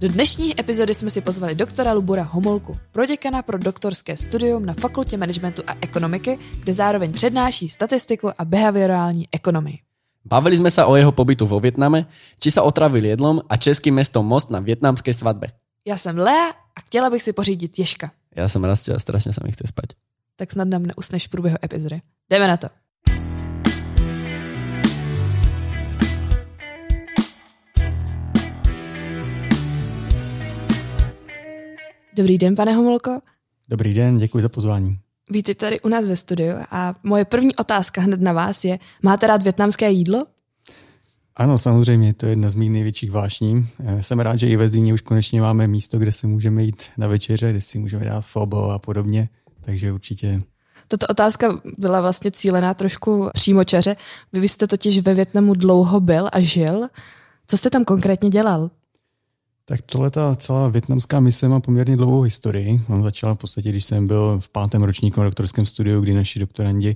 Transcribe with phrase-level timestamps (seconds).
[0.00, 5.16] Do dnešní epizody jsme si pozvali doktora Lubora Homolku, proděkana pro doktorské studium na Fakultě
[5.16, 9.78] managementu a ekonomiky, kde zároveň přednáší statistiku a behaviorální ekonomii.
[10.24, 12.06] Bavili jsme se o jeho pobytu vo Větname,
[12.38, 15.52] či se otravil jedlom a českým městom Most na větnamské svatbě.
[15.86, 18.10] Já jsem Lea a chtěla bych si pořídit Ježka.
[18.36, 19.86] Já jsem Rastě a strašně se mi chce spát.
[20.36, 22.00] Tak snad nám neusneš v průběhu epizody.
[22.30, 22.68] Jdeme na to.
[32.20, 33.20] Dobrý den, pane Homolko.
[33.68, 34.98] Dobrý den, děkuji za pozvání.
[35.30, 39.26] Vítejte tady u nás ve studiu a moje první otázka hned na vás je, máte
[39.26, 40.26] rád větnamské jídlo?
[41.36, 43.66] Ano, samozřejmě, to je jedna z mých největších vášní.
[43.84, 46.82] Eh, jsem rád, že i ve Zdíně už konečně máme místo, kde se můžeme jít
[46.98, 49.28] na večeře, kde si můžeme dát fobo a podobně,
[49.60, 50.42] takže určitě
[50.88, 53.96] tato otázka byla vlastně cílená trošku přímočaře.
[54.32, 56.88] Vy jste totiž ve Větnamu dlouho byl a žil.
[57.46, 58.70] Co jste tam konkrétně dělal?
[59.70, 62.80] Tak tohle ta celá větnamská mise má poměrně dlouhou historii.
[62.88, 66.38] On začala v podstatě, když jsem byl v pátém ročníku na doktorském studiu, kdy naši
[66.38, 66.94] doktorandi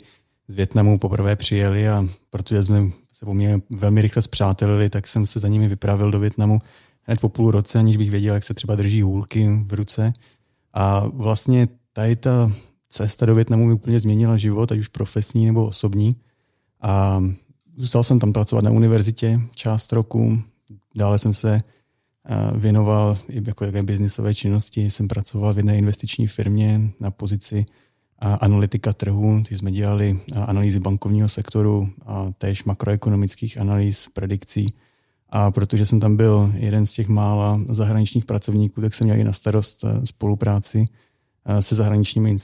[0.48, 5.40] z Větnamu poprvé přijeli a protože jsme se poměrně velmi rychle zpřátelili, tak jsem se
[5.40, 6.58] za nimi vypravil do Větnamu
[7.02, 10.12] hned po půl roce, aniž bych věděl, jak se třeba drží hůlky v ruce.
[10.72, 12.52] A vlastně tady ta
[12.88, 16.16] cesta do Větnamu mi úplně změnila život, ať už profesní nebo osobní.
[16.80, 17.22] A
[17.76, 20.38] zůstal jsem tam pracovat na univerzitě část roku,
[20.94, 21.60] dále jsem se
[22.54, 24.90] věnoval i jako jaké biznisové činnosti.
[24.90, 27.66] Jsem pracoval v jedné investiční firmě na pozici
[28.18, 34.74] analytika trhu, ty jsme dělali analýzy bankovního sektoru a též makroekonomických analýz, predikcí.
[35.30, 39.24] A protože jsem tam byl jeden z těch mála zahraničních pracovníků, tak jsem měl i
[39.24, 40.84] na starost spolupráci
[41.60, 42.36] se zahraničními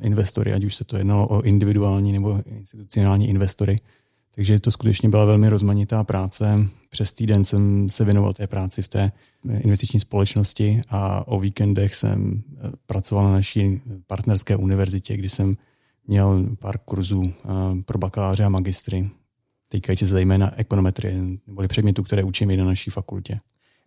[0.00, 3.76] investory, ať už se to jednalo o individuální nebo institucionální investory.
[4.34, 6.66] Takže to skutečně byla velmi rozmanitá práce.
[6.90, 9.12] Přes týden jsem se věnoval té práci v té
[9.60, 15.54] investiční společnosti a o víkendech jsem eh, pracoval na naší partnerské univerzitě, kdy jsem
[16.06, 17.48] měl pár kurzů eh,
[17.82, 19.10] pro bakaláře a magistry,
[19.68, 23.38] týkající se zejména ekonometrie, nebo předmětů, které učím i na naší fakultě.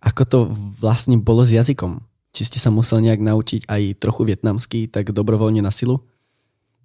[0.02, 2.00] Ako to vlastně bylo s jazykom?
[2.34, 6.00] Či jste se musel nějak naučit i trochu větnamský, tak dobrovolně na silu?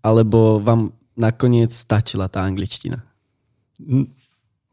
[0.03, 3.12] Alebo vám nakonec stačila ta angličtina?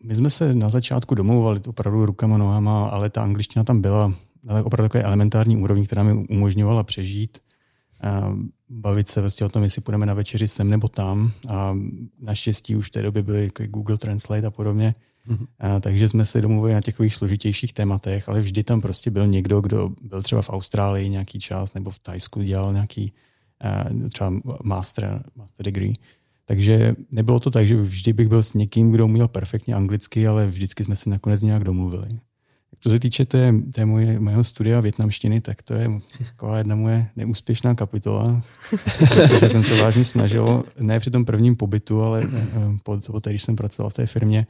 [0.04, 4.14] My jsme se na začátku domlouvali opravdu rukama, nohama, ale ta angličtina tam byla
[4.48, 7.38] ale opravdu takové elementární úrovni, která mi umožňovala přežít,
[8.70, 11.32] bavit se vlastně o tom, jestli půjdeme na večeři sem nebo tam.
[11.48, 11.78] A
[12.20, 14.96] naštěstí už v té době byly jako Google Translate a podobně.
[15.28, 15.48] Mm-hmm.
[15.60, 19.62] A, takže jsme se domluvili na takových složitějších tématech, ale vždy tam prostě byl někdo,
[19.62, 23.14] kdo byl třeba v Austrálii nějaký čas nebo v Tajsku dělal nějaký
[24.14, 24.34] třeba
[24.64, 25.94] master, master degree.
[26.50, 30.48] Takže nebylo to tak, že vždy bych byl s někým, kdo uměl perfektně anglicky, ale
[30.48, 32.20] vždycky jsme se nakonec nějak domluvili.
[32.80, 35.90] Co se týče té, té moje, mého studia větnamštiny, tak to je
[36.30, 38.42] taková jedna moje neúspěšná kapitola,
[39.00, 42.50] protože jsem se vážně snažil, ne při tom prvním pobytu, ale eh,
[42.84, 44.48] po, poté, když jsem pracoval v té firmě,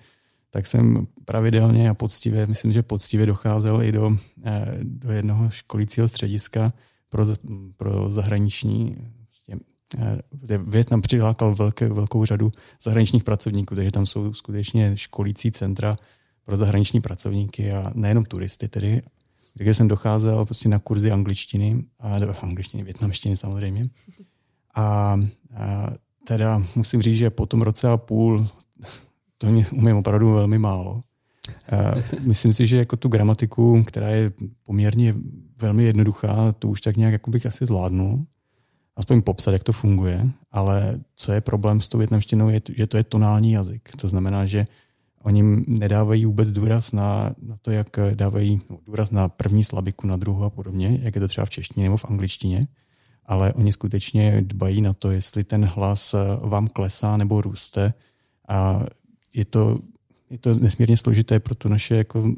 [0.49, 6.07] tak jsem pravidelně a poctivě, myslím, že poctivě docházel i do, eh, do jednoho školícího
[6.07, 6.73] střediska
[7.09, 7.25] pro,
[7.77, 8.97] pro zahraniční
[10.67, 12.51] Větnam přilákal velké, velkou řadu
[12.83, 15.97] zahraničních pracovníků, takže tam jsou skutečně školící centra
[16.45, 19.01] pro zahraniční pracovníky a nejenom turisty tedy,
[19.53, 23.89] kde jsem docházel prostě na kurzy angličtiny, a do angličtiny, větnamštiny samozřejmě.
[24.75, 25.19] A,
[25.55, 25.87] a
[26.27, 28.47] teda musím říct, že po tom roce a půl
[29.37, 31.03] to mě umím opravdu velmi málo.
[31.71, 34.31] A myslím si, že jako tu gramatiku, která je
[34.63, 35.15] poměrně
[35.61, 38.25] velmi jednoduchá, to už tak nějak jako bych asi zvládnul
[38.99, 42.97] aspoň popsat, jak to funguje, ale co je problém s tou větnamštinou, je, že to
[42.97, 43.89] je tonální jazyk.
[43.95, 44.67] To znamená, že
[45.23, 50.43] oni nedávají vůbec důraz na, na to, jak dávají důraz na první slabiku, na druhou
[50.43, 52.67] a podobně, jak je to třeba v češtině nebo v angličtině,
[53.25, 57.93] ale oni skutečně dbají na to, jestli ten hlas vám klesá nebo růste
[58.47, 58.83] a
[59.33, 59.79] je to,
[60.29, 62.31] je to nesmírně složité pro to naše, jako,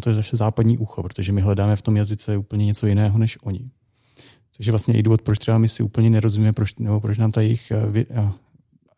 [0.00, 3.70] to naše západní ucho, protože my hledáme v tom jazyce úplně něco jiného než oni.
[4.56, 7.32] Což je vlastně i důvod, proč třeba my si úplně nerozumíme, proč, nebo proč nám
[7.32, 8.32] ta jejich eh, eh,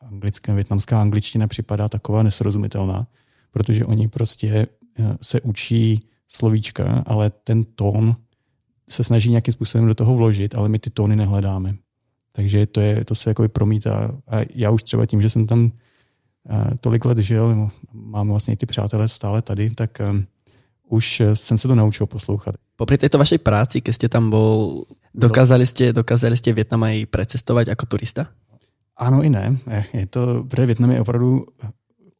[0.01, 3.07] anglická, větnamská angličtina připadá taková nesrozumitelná,
[3.51, 4.67] protože oni prostě
[4.99, 8.17] eh, se učí slovíčka, ale ten tón
[8.89, 11.75] se snaží nějakým způsobem do toho vložit, ale my ty tóny nehledáme.
[12.33, 14.21] Takže to, je, to se jako promítá.
[14.29, 15.73] A já už třeba tím, že jsem tam
[16.81, 19.99] tolik let žil, mám vlastně i ty přátelé stále tady, tak
[20.89, 22.55] už jsem se to naučil poslouchat.
[22.77, 24.85] Popri této vašej práci, keď ste tam bol,
[25.17, 28.29] dokázali ste, dokázali ste Vietnam aj precestovať ako turista?
[28.97, 29.57] Ano i ne.
[29.93, 31.45] Je to, protože Větnam je opravdu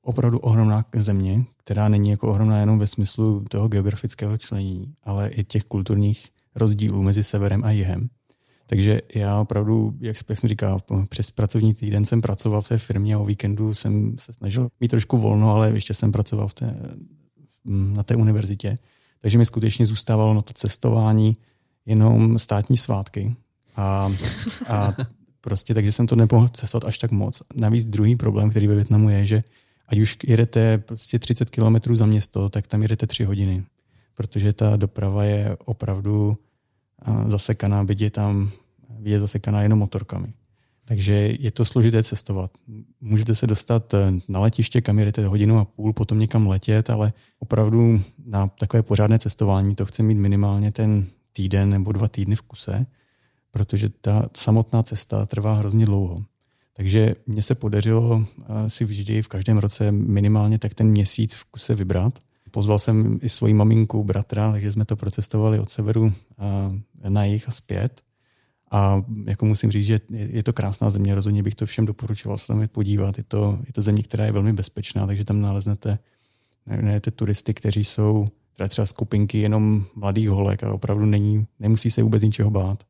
[0.07, 5.45] opravdu ohromná země, která není jako ohromná jenom ve smyslu toho geografického člení, ale i
[5.45, 8.09] těch kulturních rozdílů mezi severem a jihem.
[8.67, 13.15] Takže já opravdu, jak, jak jsem říkal, přes pracovní týden jsem pracoval v té firmě
[13.15, 16.77] a o víkendu jsem se snažil mít trošku volno, ale ještě jsem pracoval v té,
[17.65, 18.79] na té univerzitě.
[19.27, 21.37] Takže mi skutečně zůstávalo na to cestování
[21.87, 23.37] jenom státní svátky.
[23.77, 24.13] A,
[24.69, 24.95] a
[25.41, 27.43] prostě takže jsem to nemohl cestovat až tak moc.
[27.55, 29.45] Navíc druhý problém, který ve Větnamu je, že
[29.89, 33.65] ať už jedete prostě 30 km za město, tak tam jedete 3 hodiny,
[34.15, 36.39] protože ta doprava je opravdu
[37.27, 38.51] zasekaná, byť je tam
[39.03, 40.33] je zasekaná jenom motorkami.
[40.89, 42.51] Takže je to složité cestovat.
[43.01, 47.13] Můžete se dostat eh, na letiště, kam jedete hodinu a půl, potom někam letět, ale
[47.39, 52.43] opravdu na takové pořádné cestování to chce mít minimálně ten týden nebo dva týdny v
[52.43, 52.87] kuse,
[53.51, 56.25] protože ta samotná cesta trvá hrozně dlouho.
[56.73, 61.45] Takže mně se podařilo eh, si vždy v každém roce minimálně tak ten měsíc v
[61.45, 62.19] kuse vybrat.
[62.51, 66.13] Pozval jsem i svoji maminku, bratra, takže jsme to procestovali od severu
[67.05, 68.06] eh, na jih a zpět.
[68.71, 72.47] A jako musím říct, že je to krásná země, rozhodně bych to všem doporučoval se
[72.47, 73.19] tam podívat.
[73.19, 75.99] Je to, je to země, která je velmi bezpečná, takže tam naleznete
[76.67, 82.03] najdete turisty, kteří jsou teda třeba skupinky jenom mladých holek a opravdu není, nemusí se
[82.03, 82.85] vůbec ničeho bát.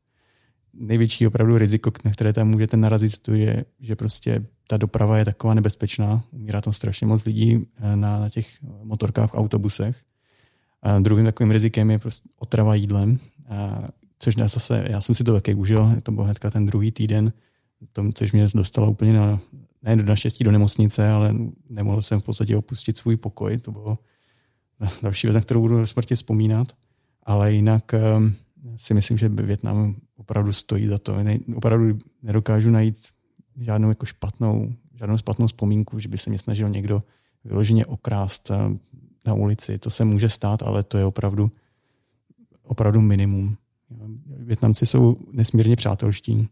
[0.73, 5.25] Největší opravdu riziko, na které tam můžete narazit, to je, že prostě ta doprava je
[5.25, 6.23] taková nebezpečná.
[6.31, 8.47] Umírá tam strašně moc lidí eh, na, na těch
[8.83, 10.03] motorkách, v autobusech.
[10.81, 13.19] A druhým takovým rizikem je prostě otrava jídlem.
[13.49, 13.87] A
[14.19, 17.33] což já zase, já jsem si to taky užil, to byl hnedka ten druhý týden,
[17.93, 19.39] tom, což mě dostalo úplně na,
[19.83, 21.35] ne naštěstí do nemocnice, ale
[21.69, 23.97] nemohl jsem v podstatě opustit svůj pokoj, to bylo
[25.01, 26.67] další věc, na kterou budu smrti vzpomínat,
[27.23, 28.35] ale jinak um,
[28.75, 31.23] si myslím, že Větnam opravdu stojí za to.
[31.23, 33.07] Ne, opravdu nedokážu najít
[33.57, 37.03] žádnou jako špatnou, žádnou špatnou vzpomínku, že by se mě snažil někdo
[37.43, 38.79] vyloženě okrást ehm,
[39.25, 39.77] na ulici.
[39.77, 41.51] To se může stát, ale to je opravdu,
[42.63, 43.57] opravdu minimum.
[44.25, 46.47] Větnamci jsou nesmírně přátelští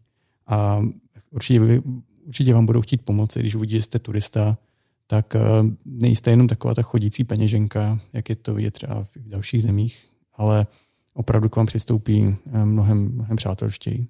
[0.46, 0.82] a
[1.30, 1.82] určitě,
[2.26, 4.58] určitě vám budou chtít pomoci, když uvidí, že jste turista,
[5.06, 5.40] tak eh,
[5.84, 10.66] nejste jenom taková ta chodící peněženka, jak je to vidět třeba v dalších zemích, ale
[11.14, 14.06] opravdu k vám přistoupí eh, mnohem, mnohem přátelštěji.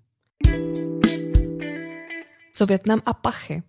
[2.52, 3.62] Co Větnam a pachy?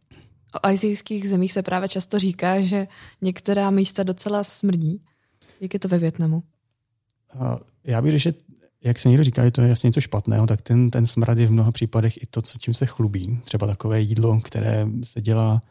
[0.56, 2.88] O azijských zemích se právě často říká, že
[3.22, 5.04] některá místa docela smrdí.
[5.60, 6.44] Jak je to ve Větnamu?
[7.84, 8.34] Já bych, že
[8.88, 11.48] jak se někdo říká, že to je jasně něco špatného, tak ten, ten smrad je
[11.48, 13.40] v mnoha případech i to, co, čím se chlubí.
[13.44, 15.62] Třeba takové jídlo, které se dělá,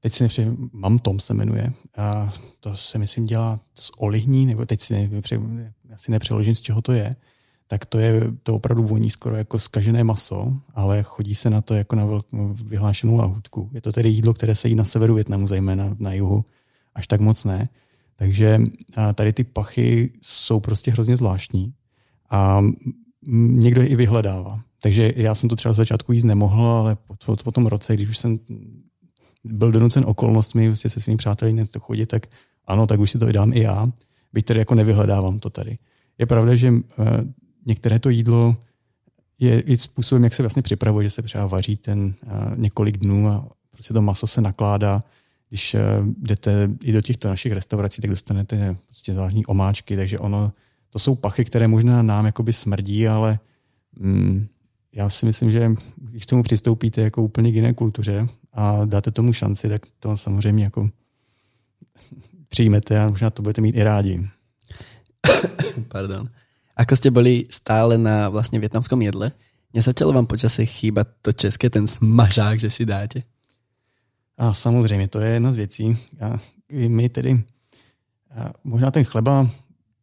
[0.00, 4.66] teď si nepři, Mam Tom se jmenuje, a to se myslím dělá z olihní, nebo
[4.66, 5.40] teď si nepři,
[5.94, 7.16] asi nepřeložím, z čeho to je,
[7.68, 11.74] tak to je to opravdu voní skoro jako skažené maso, ale chodí se na to
[11.74, 13.70] jako na velkou vyhlášenou lahutku.
[13.72, 16.44] Je to tedy jídlo, které se jí na severu Větnamu, zejména na jihu,
[16.94, 17.68] až tak moc ne.
[18.16, 18.58] Takže
[19.14, 21.74] tady ty pachy jsou prostě hrozně zvláštní
[22.30, 22.62] a
[23.26, 24.60] někdo je i vyhledává.
[24.82, 27.94] Takže já jsem to třeba z začátku jíst nemohl, ale po, po, po tom roce,
[27.94, 28.38] když už jsem
[29.44, 32.26] byl donucen okolnostmi vlastně se svými přáteli to chodit, tak
[32.66, 33.92] ano, tak už si to dám i já,
[34.32, 35.78] byť tedy jako nevyhledávám to tady.
[36.18, 36.78] Je pravda, že uh,
[37.66, 38.56] některé to jídlo
[39.38, 43.28] je i způsobem, jak se vlastně připravuje, že se třeba vaří ten uh, několik dnů
[43.28, 45.04] a prostě to maso se nakládá.
[45.48, 45.80] Když uh,
[46.18, 50.52] jdete i do těchto našich restaurací, tak dostanete prostě zvláštní omáčky, takže ono
[50.90, 53.38] to jsou pachy, které možná nám jakoby smrdí, ale
[53.98, 54.46] mm,
[54.92, 59.32] já si myslím, že když tomu přistoupíte jako úplně k jiné kultuře a dáte tomu
[59.32, 60.90] šanci, tak to samozřejmě jako
[62.48, 64.28] přijmete a možná to budete mít i rádi.
[65.88, 66.28] Pardon.
[66.76, 69.32] Ako jste byli stále na vlastně větnamskom jedle,
[69.74, 73.22] nezačalo vám počase chýbat to české, ten smažák, že si dáte?
[74.38, 75.96] A samozřejmě, to je jedna z věcí.
[76.20, 76.38] A
[76.88, 77.44] my tedy,
[78.36, 79.50] a možná ten chleba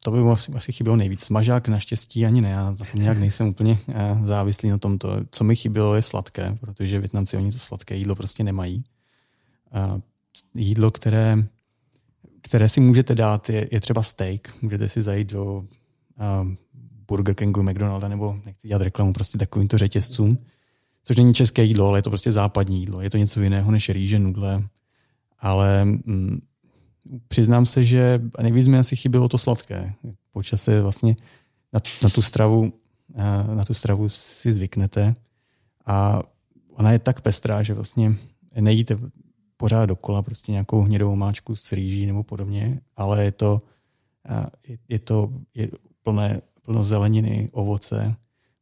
[0.04, 1.24] to by asi, asi chybělo nejvíc.
[1.24, 5.18] Smažák naštěstí ani ne, já na tom nějak nejsem úplně eh, závislý na tomto.
[5.32, 8.84] Co mi chybělo je sladké, protože Větnamci oni to sladké jídlo prostě nemají.
[9.72, 10.00] A
[10.54, 11.36] jídlo, které,
[12.42, 14.62] které si můžete dát, je, je třeba steak.
[14.62, 15.66] Můžete si zajít do uh,
[17.08, 20.38] Burger Kingu, McDonalda nebo nechci dělat reklamu prostě takovýmto řetězcům,
[21.04, 23.02] což není české jídlo, ale je to prostě západní jídlo.
[23.02, 24.64] Je to něco jiného než rýže, nudle,
[25.40, 26.42] ale mm,
[27.28, 29.94] přiznám se, že nejvíc mi asi chybělo to sladké.
[30.32, 31.16] Po čase vlastně
[31.74, 32.74] na, na, tu stravu,
[33.16, 35.16] eh, na tu stravu si zvyknete
[35.86, 36.24] a
[36.70, 38.16] ona je tak pestrá, že vlastně
[38.60, 38.98] nejíte
[39.58, 43.62] pořád dokola prostě nějakou hnědou máčku s rýží nebo podobně, ale je to,
[44.30, 45.70] eh, je, je to je
[46.04, 48.16] plné, plno zeleniny, ovoce.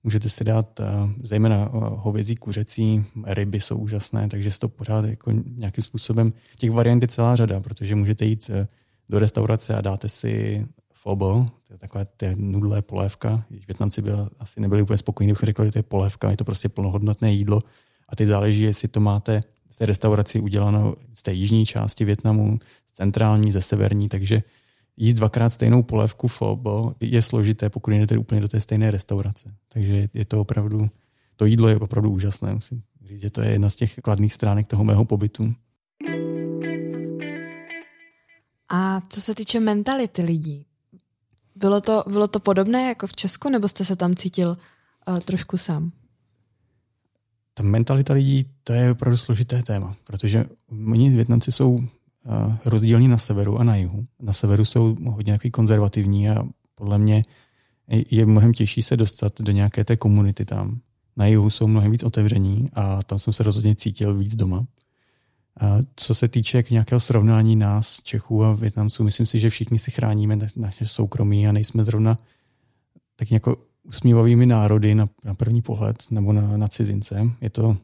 [0.05, 0.81] Můžete si dát
[1.23, 7.01] zejména hovězí, kuřecí, ryby jsou úžasné, takže se to pořád jako nějakým způsobem, těch variant
[7.03, 8.51] je celá řada, protože můžete jít
[9.09, 13.45] do restaurace a dáte si fobo, to je takové té nudlé polévka.
[13.67, 16.69] Větnamci by asi nebyli úplně spokojení, kdybych řekl, že to je polévka, je to prostě
[16.69, 17.63] plnohodnotné jídlo.
[18.09, 22.59] A teď záleží, jestli to máte z té restauraci uděláno z té jižní části Větnamu,
[22.85, 24.43] z centrální, ze severní, takže
[24.97, 29.53] jíst dvakrát stejnou polévku fobo je složité, pokud jdete úplně do té stejné restaurace.
[29.67, 30.89] Takže je to opravdu,
[31.35, 34.67] to jídlo je opravdu úžasné, musím říct, že to je jedna z těch kladných stránek
[34.67, 35.53] toho mého pobytu.
[38.69, 40.65] A co se týče mentality lidí,
[41.55, 44.57] bylo to, bylo to podobné jako v Česku, nebo jste se tam cítil
[45.07, 45.91] uh, trošku sám?
[47.53, 50.45] Ta mentalita lidí, to je opravdu složité téma, protože
[50.91, 51.79] oni Větnamci jsou
[52.65, 54.05] rozdílní na severu a na jihu.
[54.21, 56.43] Na severu jsou hodně takový konzervativní a
[56.75, 57.23] podle mě
[58.11, 60.79] je mnohem těžší se dostat do nějaké té komunity tam.
[61.17, 64.65] Na jihu jsou mnohem víc otevření a tam jsem se rozhodně cítil víc doma.
[65.95, 69.91] Co se týče k nějakého srovnání nás, Čechů a Větnamců, myslím si, že všichni si
[69.91, 72.19] chráníme naše soukromí a nejsme zrovna
[73.15, 77.31] tak jako usmívavými národy na, na první pohled nebo na, na cizince.
[77.41, 77.77] Je to,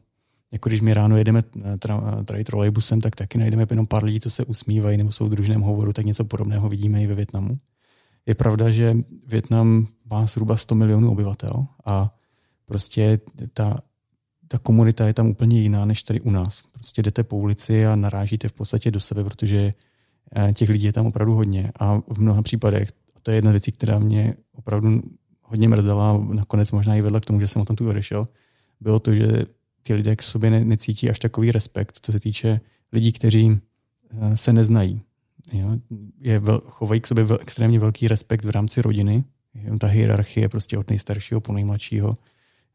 [0.52, 1.42] jako když my ráno jedeme
[1.78, 5.30] tra, tra, trolejbusem, tak taky najdeme jenom pár lidí, co se usmívají nebo jsou v
[5.30, 7.54] družném hovoru, tak něco podobného vidíme i ve Větnamu.
[8.26, 12.14] Je pravda, že Větnam má zhruba 100 milionů obyvatel a
[12.66, 13.20] prostě
[13.52, 13.80] ta
[14.52, 16.62] ta komunita je tam úplně jiná než tady u nás.
[16.72, 19.74] Prostě jdete po ulici a narážíte v podstatě do sebe, protože
[20.36, 21.72] eh, těch lidí je tam opravdu hodně.
[21.80, 25.02] A v mnoha případech, a to je jedna věc, která mě opravdu
[25.42, 28.28] hodně mrzela, nakonec možná i vedla k tomu, že jsem o tom tu odešel,
[28.80, 29.46] bylo to, že
[29.82, 32.60] ty lidé k sobě ne, necítí až takový respekt, co se týče
[32.92, 33.58] lidí, kteří
[34.10, 35.02] eh, se neznají.
[35.52, 35.78] Jo?
[36.20, 39.24] Je vel, chovají k sobě vel, extrémně velký respekt v rámci rodiny.
[39.80, 42.16] Ta hierarchie prostě od nejstaršího po nejmladšího.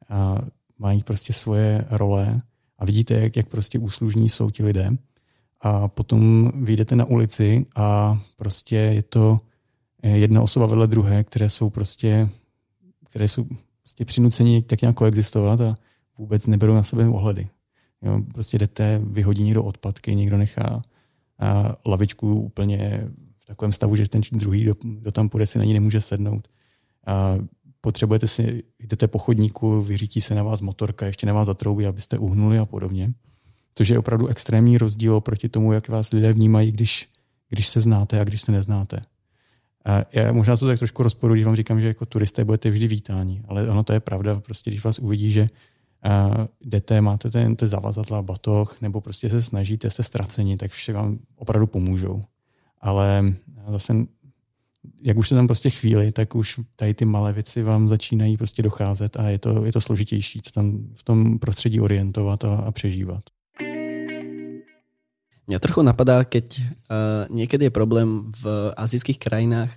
[0.10, 0.38] A
[0.80, 2.42] mají prostě svoje role
[2.80, 4.90] a vidíte, jak, jak prostě úslužní jsou ti lidé.
[5.62, 9.40] A potom vyjdete na ulici a prostě je to
[10.04, 12.30] jedna osoba vedle druhé, které jsou prostě,
[13.10, 13.46] které jsou
[13.82, 15.76] prostě přinuceni tak nějak koexistovat a
[16.18, 17.48] vůbec neberou na sebe ohledy.
[18.02, 20.82] Jo, prostě jdete, vyhodí někdo odpadky, někdo nechá
[21.40, 23.08] a lavičku úplně
[23.40, 26.48] v takovém stavu, že ten druhý, kdo, kdo tam půjde, si na ní nemůže sednout.
[27.08, 27.38] A
[27.82, 32.18] potřebujete si, jdete po chodníku, vyřítí se na vás motorka, ještě na vás zatroubí, abyste
[32.18, 33.14] uhnuli a podobně.
[33.76, 37.10] Což je opravdu extrémní rozdíl proti tomu, jak vás lidé vnímají, když,
[37.50, 39.02] když se znáte a když se neznáte.
[39.86, 42.88] A já možná to tak trošku rozporu, když vám říkám, že jako turisté budete vždy
[42.88, 45.50] vítáni, ale ono to je pravda, prostě když vás uvidí, že
[46.06, 50.94] uh, jdete, máte ten, ten zavazadla, batoh, nebo prostě se snažíte, jste ztraceni, tak vše
[50.94, 52.22] vám opravdu pomůžou.
[52.82, 53.25] Ale
[53.68, 53.94] zase
[55.01, 58.62] jak už se tam prostě chvíli, tak už tady ty malé věci vám začínají prostě
[58.62, 62.72] docházet a je to, je to složitější se tam v tom prostředí orientovat a, a
[62.72, 63.24] přežívat.
[65.48, 66.66] Mě trochu napadá, keď uh,
[67.36, 69.72] někdy je problém v azijských krajinách,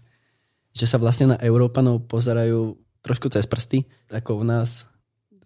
[0.78, 4.86] že se vlastně na Európanov pozerají trošku cez prsty, jako u nás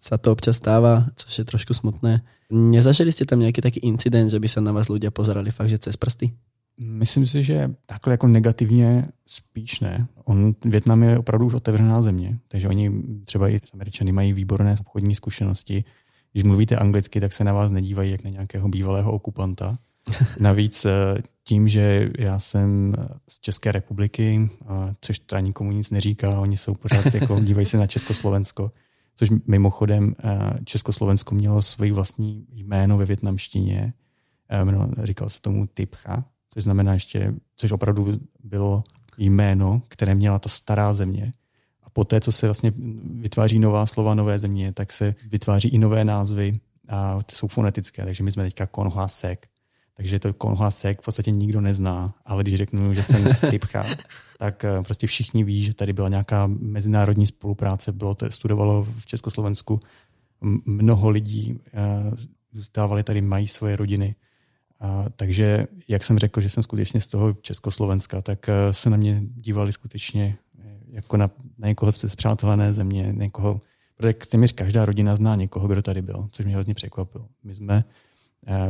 [0.07, 2.21] sa to občas stává, což je trošku smutné.
[2.49, 5.81] Nezažili jste tam nějaký taký incident, že by se na vás ľudia pozerali fakt, že
[5.81, 6.31] cez prsty?
[6.77, 10.07] Myslím si, že takhle jako negativně spíš ne.
[10.23, 12.91] On, Větnam je opravdu už otevřená země, takže oni
[13.25, 15.83] třeba i Američany mají výborné obchodní zkušenosti.
[16.33, 19.77] Když mluvíte anglicky, tak se na vás nedívají jak na nějakého bývalého okupanta.
[20.39, 22.95] Navíc eh, tím, že já jsem
[23.29, 24.49] z České republiky,
[25.01, 28.71] což to nikomu nic neříká, oni jsou pořád jako dívají se na Československo,
[29.15, 33.93] což mimochodem eh, Československo mělo svoji vlastní jméno ve větnamštině,
[34.49, 38.83] eh, říkal se tomu Tipcha, což znamená ještě, což opravdu bylo
[39.17, 41.31] jméno, které měla ta stará země.
[41.83, 42.73] A poté, co se vlastně
[43.19, 48.05] vytváří nová slova, nové země, tak se vytváří i nové názvy a ty jsou fonetické.
[48.05, 49.47] Takže my jsme teďka Konhua Sek.
[49.97, 53.85] Takže to Konhua Sek v podstatě nikdo nezná, ale když řeknu, že jsem z Typcha,
[54.37, 59.05] tak eh, prostě všichni ví, že tady byla nějaká mezinárodní spolupráce, bylo to, studovalo v
[59.05, 59.79] Československu
[60.65, 62.11] mnoho lidí, eh,
[62.51, 64.15] zůstávali tady, mají svoje rodiny
[64.79, 68.97] a, takže, jak jsem řekl, že jsem skutečně z toho Československa, tak eh, se na
[68.97, 70.37] mě dívali skutečně
[70.95, 73.61] jako na, na někoho z přátelené země, někoho,
[73.97, 77.27] protože téměř každá rodina zná někoho, kdo tady byl, což mě hodně překvapilo.
[77.43, 77.83] My jsme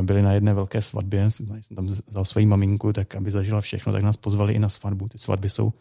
[0.02, 4.02] byli na jedné velké svatbě, jsem tam vzal svoji maminku, tak aby zažila všechno, tak
[4.02, 5.08] nás pozvali i na svatbu.
[5.08, 5.72] Ty svatby jsou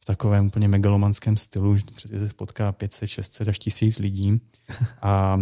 [0.00, 4.40] v takovém úplně megalomanském stylu, že přesně se potká 500, 600 až 1000 lidí.
[5.02, 5.40] A, a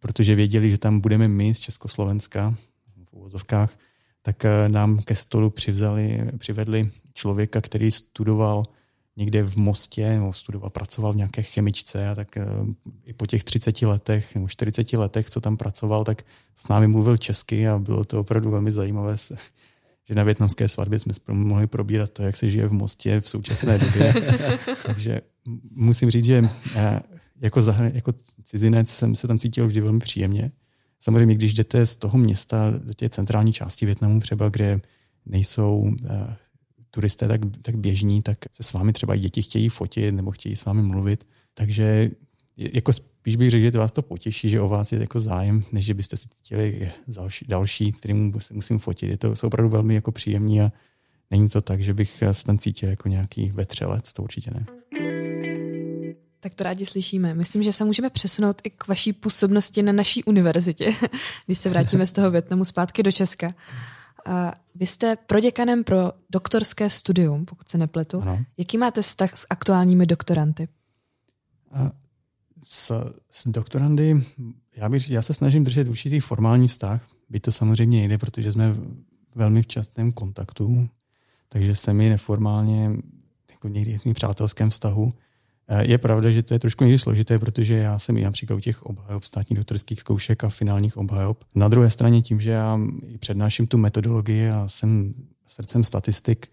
[0.00, 2.54] protože věděli, že tam budeme my z Československa,
[3.14, 3.78] uvozovkách,
[4.22, 8.64] tak eh, nám ke stolu přivzali, přivedli člověka, který studoval
[9.16, 12.38] někde v Mostě, no, studoval, pracoval v nějaké chemičce a tak
[13.04, 16.22] i po těch 30 letech nebo 40 letech, co tam pracoval, tak
[16.56, 19.16] s námi mluvil česky a bylo to opravdu velmi zajímavé
[20.08, 23.78] že na větnamské svatbě jsme mohli probírat to, jak se žije v Mostě v současné
[23.78, 24.14] době.
[24.86, 25.20] Takže
[25.70, 26.42] musím říct, že
[27.40, 28.12] jako, zahra, jako
[28.44, 30.50] cizinec jsem se tam cítil vždy velmi příjemně.
[31.00, 34.80] Samozřejmě, když jdete z toho města do té centrální části Větnamu, třeba kde
[35.26, 35.96] nejsou uh,
[36.94, 40.64] turisté tak, tak běžní, tak se s vámi třeba děti chtějí fotit nebo chtějí s
[40.64, 41.26] vámi mluvit.
[41.54, 42.10] Takže
[42.56, 45.84] jako spíš bych řekl, že vás to potěší, že o vás je jako zájem, než
[45.84, 49.10] že byste si chtěli další, další kterým musím fotit.
[49.10, 50.72] Je to jsou opravdu velmi jako příjemný a
[51.30, 54.66] není to tak, že bych se tam cítil jako nějaký vetřelec, to určitě ne.
[56.40, 57.34] Tak to rádi slyšíme.
[57.34, 60.94] Myslím, že se můžeme přesunout i k vaší působnosti na naší univerzitě,
[61.46, 63.54] když se vrátíme z toho Větnamu zpátky do Česka.
[64.74, 68.22] Vy jste proděkanem pro doktorské studium, pokud se nepletu.
[68.22, 68.44] Ano.
[68.56, 70.68] Jaký máte vztah s aktuálními doktoranty?
[72.62, 72.92] S,
[73.30, 74.22] s doktorandy,
[74.76, 78.74] já, bych, já se snažím držet určitý formální vztah, by to samozřejmě nejde, protože jsme
[79.34, 80.88] velmi v častém kontaktu,
[81.48, 82.90] takže se mi neformálně,
[83.50, 85.12] jako někdy v přátelském vztahu,
[85.80, 88.82] je pravda, že to je trošku někdy složité, protože já jsem i například u těch
[88.82, 91.44] obhajob státních doktorských zkoušek a finálních obhajob.
[91.54, 92.80] Na druhé straně tím, že já
[93.18, 95.14] přednáším tu metodologii a jsem
[95.46, 96.46] srdcem statistik,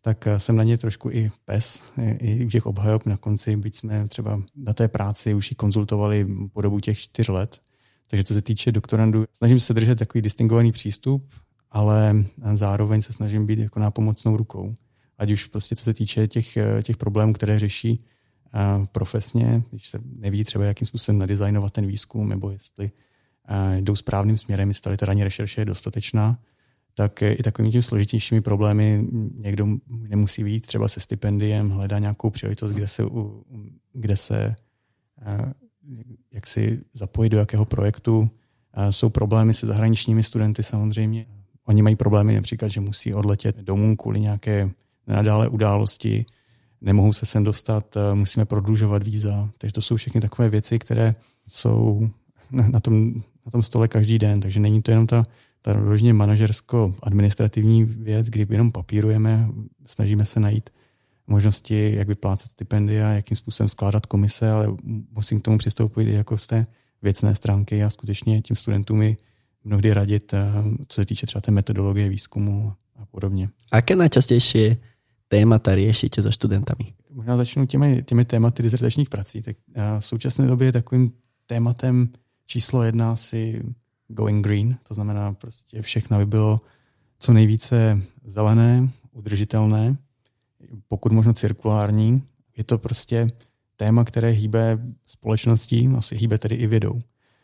[0.00, 1.82] tak eh, jsem na ně trošku i pes,
[2.18, 6.26] i u těch obhajob na konci, byť jsme třeba na té práci už ji konzultovali
[6.52, 7.60] po dobu těch čtyř let.
[8.06, 11.34] Takže co se týče doktorandů, snažím se držet takový distingovaný přístup,
[11.70, 14.74] ale zároveň se snažím být jako nápomocnou rukou.
[15.18, 18.04] Ať už prostě co se týče těch, eh, těch problémů, které řeší
[18.92, 22.90] profesně, když se neví třeba, jakým způsobem nadizajnovat ten výzkum, nebo jestli
[23.80, 26.38] jdou správným směrem, jestli ta literární rešerše je dostatečná,
[26.94, 32.72] tak i takovými těmi složitějšími problémy někdo nemusí vyjít třeba se stipendiem, hledá nějakou příležitost,
[32.72, 33.02] kde se,
[33.92, 34.56] kde se
[36.32, 38.30] jak si zapojit do jakého projektu.
[38.90, 41.26] Jsou problémy se zahraničními studenty samozřejmě.
[41.64, 44.70] Oni mají problémy například, že musí odletět domů kvůli nějaké
[45.06, 46.26] nadále události,
[46.80, 49.50] nemohou se sem dostat, eh, musíme prodlužovat víza.
[49.58, 51.14] Takže to jsou všechny takové věci, které
[51.46, 52.10] jsou
[52.50, 53.14] na tom,
[53.46, 54.40] na tom stole každý den.
[54.40, 55.24] Takže není to jenom ta,
[55.62, 59.48] ta rožně manažersko-administrativní věc, kdy jenom papírujeme,
[59.86, 60.70] snažíme se najít
[61.26, 64.68] možnosti, jak vyplácet stipendia, jakým způsobem skládat komise, ale
[65.10, 66.66] musím k tomu přistoupit i jako z té
[67.02, 69.16] věcné stránky a skutečně tím studentům i
[69.64, 70.52] mnohdy radit, eh,
[70.88, 73.48] co se týče třeba té metodologie výzkumu a podobně.
[73.72, 74.76] Aké nejčastější
[75.28, 76.92] témata řešíte so studentami?
[77.10, 79.42] Možná začnu těmi, těmi tématy dizertačních prací.
[79.42, 79.56] Tak
[79.98, 81.12] v současné době takovým
[81.46, 82.08] tématem
[82.46, 83.62] číslo jedna si
[84.08, 86.60] going green, to znamená prostě všechno by bylo
[87.18, 89.96] co nejvíce zelené, udržitelné,
[90.88, 92.22] pokud možno cirkulární.
[92.56, 93.26] Je to prostě
[93.76, 96.98] téma, které hýbe společností, asi hýbe tedy i vědou.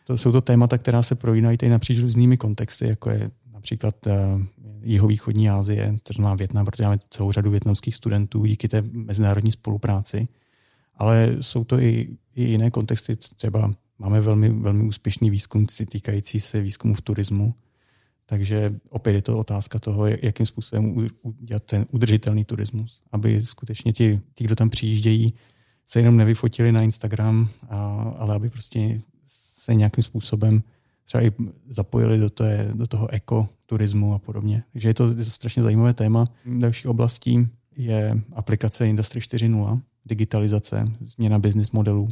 [0.04, 4.12] To jsou to témata, která se projínají tady napříč různými kontexty, jako je například uh,
[4.84, 10.28] jihovýchodní Asie, to znamená Větnam, protože máme celou řadu větnamských studentů díky té mezinárodní spolupráci.
[10.96, 16.60] Ale jsou to i, i jiné kontexty, třeba máme velmi, velmi úspěšný výzkum týkající se
[16.60, 17.54] výzkumu v turismu,
[18.26, 24.20] takže opět je to otázka toho, jakým způsobem udělat ten udržitelný turismus, aby skutečně ti,
[24.34, 25.34] ti kdo tam přijíždějí,
[25.86, 27.76] se jenom nevyfotili na Instagram, a,
[28.18, 30.62] ale aby prostě se nějakým způsobem
[31.04, 31.32] třeba i
[31.68, 34.62] zapojili do, té, do toho ekoturismu a podobně.
[34.72, 36.24] Takže je to, je to strašně zajímavé téma.
[36.46, 42.08] Další oblastí je aplikace Industry 4.0, digitalizace, změna business modelů,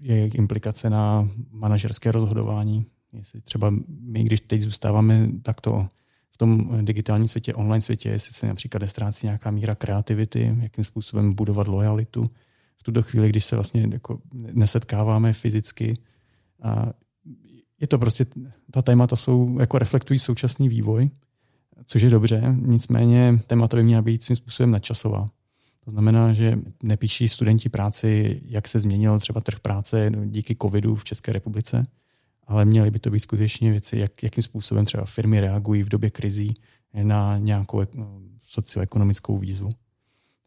[0.00, 2.86] je implikace na manažerské rozhodování.
[3.12, 5.88] Jestli třeba my, když teď zůstáváme takto
[6.30, 11.34] v tom digitálním světě, online světě, jestli se například nestrácí nějaká míra kreativity, jakým způsobem
[11.34, 12.30] budovat lojalitu.
[12.76, 15.98] V tuto chvíli, když se vlastně jako nesetkáváme fyzicky,
[16.62, 16.92] a
[17.80, 18.26] je to prostě,
[18.70, 21.10] ta témata jsou, jako reflektují současný vývoj,
[21.84, 25.28] což je dobře, nicméně témata by měla být svým způsobem nadčasová.
[25.84, 31.04] To znamená, že nepíší studenti práci, jak se změnil třeba trh práce díky covidu v
[31.04, 31.86] České republice,
[32.46, 36.10] ale měly by to být skutečně věci, jak, jakým způsobem třeba firmy reagují v době
[36.10, 36.54] krizí
[37.02, 37.82] na nějakou
[38.42, 39.68] socioekonomickou výzvu.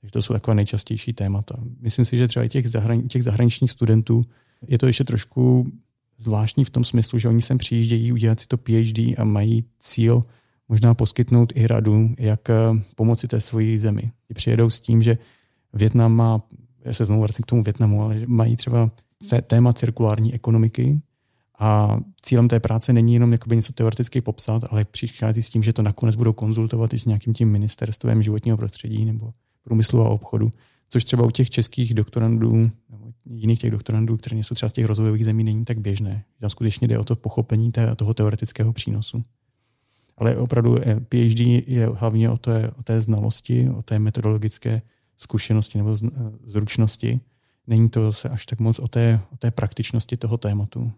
[0.01, 1.55] Takže to jsou takové nejčastější témata.
[1.79, 4.25] Myslím si, že třeba i těch, zahrani- těch zahraničních studentů
[4.67, 5.71] je to ještě trošku
[6.21, 10.23] zvláštní v tom smyslu, že oni sem přijíždějí udělat si to PhD a mají cíl
[10.69, 12.55] možná poskytnout i radu, jak eh,
[12.95, 14.11] pomoci té svoji zemi.
[14.29, 15.17] I přijedou s tím, že
[15.73, 16.41] Větnam má,
[16.85, 18.91] já se znovu vracím k tomu Větnamu, ale mají třeba
[19.47, 21.01] téma cirkulární ekonomiky
[21.59, 25.73] a cílem té práce není jenom jakoby něco teoreticky popsat, ale přichází s tím, že
[25.73, 30.51] to nakonec budou konzultovat i s nějakým tím ministerstvem životního prostředí nebo průmyslu a obchodu.
[30.89, 32.71] což třeba u těch českých doktorandů
[33.25, 36.23] jiných těch doktorandů, kteří jsou třeba z těch rozvojových zemí, není tak běžné.
[36.39, 39.23] Tam skutečně jde o to pochopení té, toho teoretického přínosu.
[40.17, 44.81] Ale opravdu eh, PhD je hlavně o té, o té znalosti, o té metodologické
[45.17, 46.09] zkušenosti nebo eh,
[46.43, 47.19] zručnosti.
[47.67, 50.91] Není to zase až tak moc o té, o té praktičnosti toho tématu.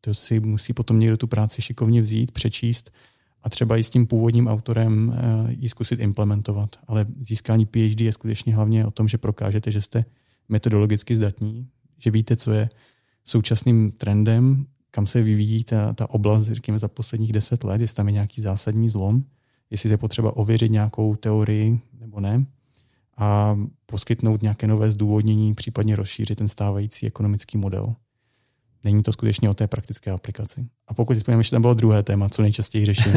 [0.00, 2.90] To si musí potom někdo tu práci šikovně vzít, přečíst
[3.42, 6.76] a třeba i s tím původním autorem eh, ji zkusit implementovat.
[6.86, 10.04] Ale získání PhD je skutečně hlavně o tom, že prokážete, že jste
[10.48, 12.68] metodologicky zdatní, že víte, co je
[13.24, 18.06] současným trendem, kam se vyvíjí ta, ta oblast, řekněme, za posledních deset let, jestli tam
[18.08, 19.24] je nějaký zásadní zlom,
[19.70, 22.46] jestli je potřeba ověřit nějakou teorii nebo ne
[23.16, 27.94] a poskytnout nějaké nové zdůvodnění, případně rozšířit ten stávající ekonomický model.
[28.84, 30.66] Není to skutečně o té praktické aplikaci.
[30.88, 33.12] A pokud si vzpomínám, že tam bylo druhé téma, co nejčastěji řeším,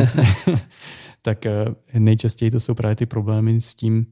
[1.22, 1.66] tak eh,
[2.00, 4.06] nejčastěji to jsou právě ty problémy s tím,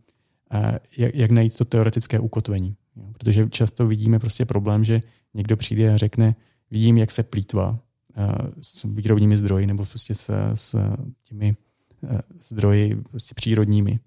[0.53, 2.75] eh, jak najít to teoretické ukotvení.
[3.13, 5.01] Protože často vidíme prostě problém, že
[5.33, 6.35] někdo přijde a řekne,
[6.71, 7.79] vidím, jak se plítva
[8.17, 8.27] eh,
[8.61, 10.75] s výrobními zdroji nebo prostě s, s
[11.23, 11.55] těmi
[12.49, 13.99] zdroji prostě přírodními.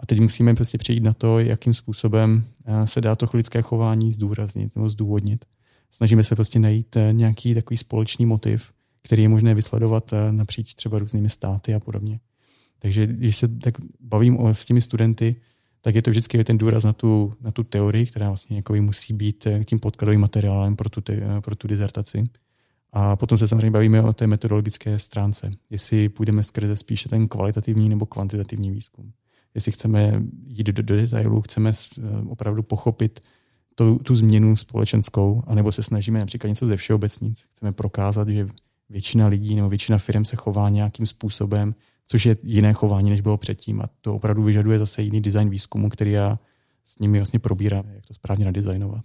[0.00, 2.44] A teď musíme prostě přijít na to, jakým způsobem
[2.84, 5.44] se dá to lidské chování zdůraznit nebo zdůvodnit
[5.90, 8.72] snažíme se prostě najít eh, nějaký takový společný motiv,
[9.02, 12.20] který je možné vysledovat eh, napříč třeba různými státy a podobně.
[12.78, 15.36] Takže když se tak bavím o, s těmi studenty,
[15.80, 19.14] tak je to vždycky ten důraz na tu, na tu teorii, která vlastně jako musí
[19.14, 21.02] být eh, tím podkladovým materiálem pro tu,
[21.40, 22.24] pro tu dizertaci.
[22.92, 27.88] A potom se samozřejmě bavíme o té metodologické stránce, jestli půjdeme skrze spíše ten kvalitativní
[27.88, 29.12] nebo kvantitativní výzkum.
[29.54, 31.72] Jestli chceme jít do, do detailu, chceme
[32.28, 33.20] opravdu pochopit
[33.74, 37.38] tu, tu změnu společenskou, anebo se snažíme například něco ze všeobecnit.
[37.52, 38.48] Chceme prokázat, že
[38.88, 41.74] většina lidí nebo většina firm se chová nějakým způsobem,
[42.08, 43.80] což je jiné chování, než bylo předtím.
[43.80, 46.38] A to opravdu vyžaduje zase jiný design výzkumu, který já
[46.84, 49.04] s nimi vlastně probírám, jak to správně nadizajnovat.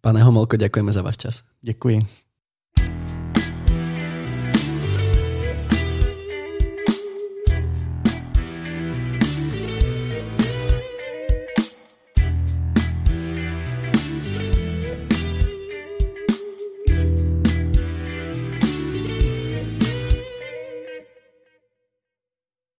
[0.00, 1.42] Pane Homolko, děkujeme za váš čas.
[1.62, 1.98] Děkuji.